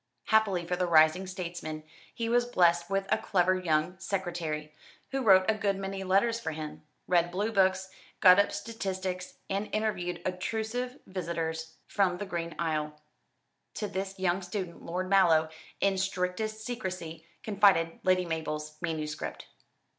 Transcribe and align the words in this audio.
Happily 0.29 0.65
for 0.65 0.75
the 0.75 0.87
rising 0.87 1.27
statesman, 1.27 1.83
he 2.11 2.27
was 2.27 2.45
blest 2.47 2.89
with 2.89 3.05
a 3.11 3.19
clever 3.19 3.53
young 3.53 3.99
secretary, 3.99 4.73
who 5.11 5.21
wrote 5.21 5.45
a 5.47 5.53
good 5.53 5.75
many 5.77 6.03
letters 6.03 6.39
for 6.39 6.53
him, 6.53 6.81
read 7.07 7.29
blue 7.29 7.51
books, 7.51 7.89
got 8.19 8.39
up 8.39 8.51
statistics, 8.51 9.35
and 9.47 9.69
interviewed 9.71 10.19
obtrusive 10.25 10.97
visitors 11.05 11.75
from 11.85 12.17
the 12.17 12.25
Green 12.25 12.55
Isle. 12.57 12.99
To 13.75 13.87
this 13.87 14.17
young 14.17 14.41
student 14.41 14.81
Lord 14.83 15.07
Mallow, 15.07 15.49
in 15.81 15.99
strictest 15.99 16.65
secrecy, 16.65 17.27
confided 17.43 17.99
Lady 18.01 18.25
Mabel's 18.25 18.77
manuscript. 18.81 19.49